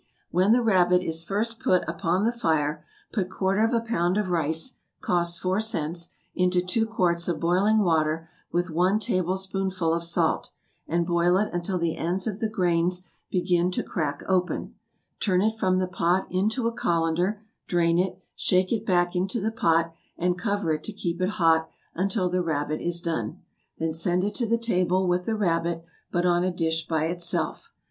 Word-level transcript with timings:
When 0.31 0.51
the 0.51 0.63
rabbit 0.63 1.03
is 1.03 1.23
first 1.23 1.59
put 1.59 1.87
upon 1.87 2.25
the 2.25 2.31
fire, 2.31 2.83
put 3.13 3.29
quarter 3.29 3.63
of 3.63 3.71
a 3.71 3.81
pound 3.81 4.17
of 4.17 4.29
rice, 4.29 4.77
(cost 4.99 5.39
four 5.39 5.59
cents,) 5.59 6.09
into 6.33 6.59
two 6.59 6.87
quarts 6.87 7.27
of 7.27 7.39
boiling 7.39 7.77
water 7.77 8.27
with 8.51 8.71
one 8.71 8.97
tablespoonful 8.97 9.93
of 9.93 10.03
salt, 10.03 10.49
and 10.87 11.05
boil 11.05 11.37
it 11.37 11.53
until 11.53 11.77
the 11.77 11.97
ends 11.97 12.25
of 12.25 12.39
the 12.39 12.49
grains 12.49 13.03
begin 13.29 13.69
to 13.73 13.83
crack 13.83 14.23
open; 14.27 14.73
turn 15.19 15.43
it 15.43 15.59
from 15.59 15.77
the 15.77 15.85
pot 15.87 16.25
into 16.31 16.65
a 16.67 16.71
colander, 16.75 17.43
drain 17.67 17.99
it, 17.99 18.19
shake 18.35 18.71
it 18.71 18.87
back 18.87 19.15
into 19.15 19.39
the 19.39 19.51
pot, 19.51 19.93
and 20.17 20.35
cover 20.35 20.73
it 20.73 20.83
to 20.85 20.93
keep 20.93 21.21
it 21.21 21.29
hot 21.37 21.69
until 21.93 22.27
the 22.27 22.41
rabbit 22.41 22.81
is 22.81 23.01
done; 23.01 23.39
then 23.77 23.93
send 23.93 24.23
it 24.23 24.33
to 24.33 24.47
the 24.47 24.57
table 24.57 25.07
with 25.07 25.25
the 25.25 25.35
rabbit, 25.35 25.85
but 26.11 26.25
on 26.25 26.43
a 26.43 26.49
dish 26.49 26.87
by 26.87 27.05
itself. 27.05 27.71